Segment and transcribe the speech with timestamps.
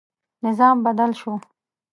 [0.45, 1.33] نظام بدل شو.